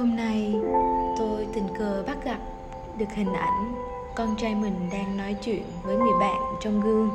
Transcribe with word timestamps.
hôm 0.00 0.16
nay, 0.16 0.54
tôi 1.18 1.46
tình 1.54 1.68
cờ 1.78 2.04
bắt 2.06 2.24
gặp 2.24 2.38
được 2.98 3.06
hình 3.14 3.32
ảnh 3.32 3.74
con 4.16 4.36
trai 4.36 4.54
mình 4.54 4.88
đang 4.92 5.16
nói 5.16 5.36
chuyện 5.42 5.62
với 5.82 5.96
người 5.96 6.12
bạn 6.20 6.36
trong 6.60 6.80
gương. 6.80 7.10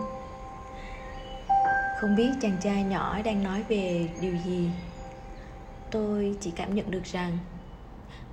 Không 1.98 2.16
biết 2.16 2.30
chàng 2.42 2.58
trai 2.62 2.84
nhỏ 2.84 3.18
đang 3.26 3.44
nói 3.44 3.64
về 3.68 4.10
điều 4.22 4.34
gì. 4.46 4.70
Tôi 5.92 6.36
chỉ 6.42 6.52
cảm 6.52 6.76
nhận 6.76 6.92
được 6.92 7.04
rằng 7.04 7.38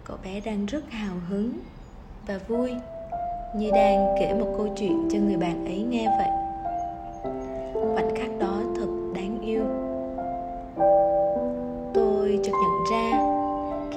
cậu 0.05 0.17
bé 0.25 0.41
đang 0.41 0.67
rất 0.67 0.91
hào 0.91 1.15
hứng 1.29 1.53
và 2.27 2.39
vui, 2.49 2.73
như 3.57 3.71
đang 3.71 4.07
kể 4.21 4.35
một 4.35 4.55
câu 4.57 4.75
chuyện 4.79 5.09
cho 5.13 5.19
người 5.19 5.37
bạn 5.37 5.67
ấy 5.67 5.79
nghe 5.91 6.07
vậy. 6.19 6.52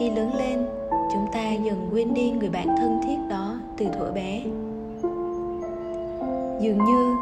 Khi 0.06 0.12
lớn 0.12 0.36
lên, 0.36 0.66
chúng 1.14 1.26
ta 1.34 1.52
dần 1.52 1.90
quên 1.94 2.14
đi 2.14 2.32
người 2.32 2.50
bạn 2.50 2.68
thân 2.78 3.00
thiết 3.04 3.18
đó 3.30 3.60
từ 3.78 3.86
thuở 3.86 4.12
bé. 4.12 4.42
Dường 6.60 6.86
như 6.86 7.16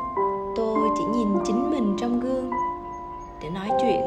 tôi 0.56 0.80
chỉ 0.98 1.04
nhìn 1.14 1.28
chính 1.46 1.72
mình 1.72 1.96
trong 2.00 2.20
gương 2.20 2.50
để 3.44 3.50
nói 3.50 3.70
chuyện 3.82 4.02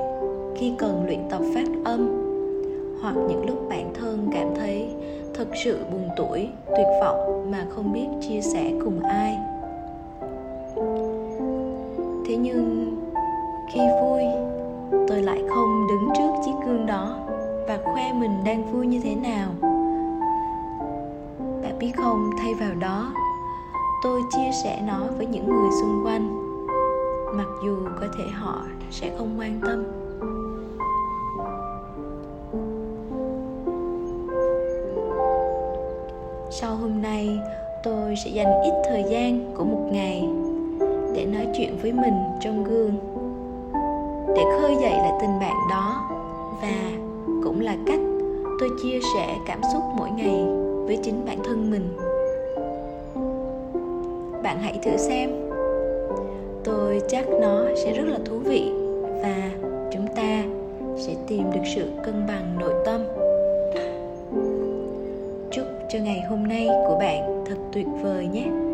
khi 0.57 0.73
cần 0.79 1.05
luyện 1.07 1.21
tập 1.31 1.41
phát 1.55 1.67
âm 1.85 2.09
hoặc 3.03 3.15
những 3.29 3.47
lúc 3.47 3.69
bản 3.69 3.93
thân 3.95 4.29
cảm 4.33 4.55
thấy 4.57 4.89
thật 5.35 5.49
sự 5.65 5.85
buồn 5.93 6.09
tuổi 6.17 6.49
tuyệt 6.67 6.87
vọng 7.01 7.51
mà 7.51 7.67
không 7.71 7.93
biết 7.93 8.07
chia 8.29 8.41
sẻ 8.41 8.73
cùng 8.85 9.01
ai. 9.01 9.39
Thế 12.27 12.37
nhưng 12.37 12.97
khi 13.73 13.81
vui, 14.03 14.23
tôi 15.09 15.23
lại 15.23 15.43
không 15.49 15.76
khoe 17.97 18.13
mình 18.13 18.45
đang 18.45 18.73
vui 18.73 18.87
như 18.87 19.01
thế 19.05 19.15
nào. 19.15 19.49
Bạn 21.63 21.79
biết 21.79 21.93
không, 21.97 22.31
thay 22.39 22.55
vào 22.55 22.75
đó, 22.75 23.13
tôi 24.03 24.21
chia 24.31 24.51
sẻ 24.65 24.83
nó 24.87 25.01
với 25.17 25.27
những 25.27 25.47
người 25.47 25.71
xung 25.81 26.07
quanh. 26.07 26.29
Mặc 27.37 27.47
dù 27.65 27.77
có 28.01 28.07
thể 28.19 28.25
họ 28.35 28.63
sẽ 28.91 29.11
không 29.19 29.39
quan 29.39 29.61
tâm. 29.67 29.85
Sau 36.51 36.77
hôm 36.77 37.03
nay, 37.03 37.39
tôi 37.83 38.15
sẽ 38.25 38.31
dành 38.31 38.63
ít 38.63 38.73
thời 38.91 39.05
gian 39.11 39.55
của 39.57 39.65
một 39.65 39.89
ngày 39.93 40.29
để 41.15 41.27
nói 41.27 41.47
chuyện 41.57 41.79
với 41.83 41.93
mình 41.93 42.15
trong 42.41 42.65
gương, 42.65 42.95
để 44.37 44.45
khơi 44.61 44.77
dậy 44.81 44.93
lại 44.93 45.13
tình 45.21 45.41
bạn 45.41 45.57
đó 45.71 46.09
và 46.63 47.06
cũng 47.57 47.65
là 47.65 47.77
cách 47.87 48.01
tôi 48.61 48.71
chia 48.83 49.01
sẻ 49.15 49.37
cảm 49.47 49.61
xúc 49.73 49.83
mỗi 49.97 50.11
ngày 50.11 50.45
với 50.87 50.99
chính 51.03 51.25
bản 51.27 51.39
thân 51.45 51.71
mình. 51.71 51.97
Bạn 54.43 54.59
hãy 54.61 54.79
thử 54.83 54.97
xem. 54.97 55.31
Tôi 56.65 57.01
chắc 57.09 57.29
nó 57.41 57.65
sẽ 57.77 57.93
rất 57.93 58.05
là 58.07 58.19
thú 58.25 58.39
vị 58.39 58.71
và 59.23 59.51
chúng 59.93 60.07
ta 60.17 60.43
sẽ 60.97 61.15
tìm 61.29 61.51
được 61.55 61.63
sự 61.75 61.91
cân 62.05 62.27
bằng 62.29 62.59
nội 62.59 62.75
tâm. 62.85 63.01
Chúc 65.51 65.67
cho 65.89 65.99
ngày 65.99 66.21
hôm 66.31 66.49
nay 66.49 66.69
của 66.89 66.97
bạn 66.99 67.45
thật 67.47 67.57
tuyệt 67.73 67.87
vời 68.03 68.27
nhé! 68.27 68.66